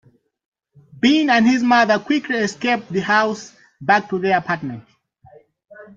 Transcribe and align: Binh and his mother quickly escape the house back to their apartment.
Binh 0.99 1.29
and 1.29 1.45
his 1.47 1.61
mother 1.61 1.99
quickly 1.99 2.37
escape 2.39 2.87
the 2.87 3.01
house 3.01 3.55
back 3.79 4.09
to 4.09 4.17
their 4.17 4.39
apartment. 4.39 4.83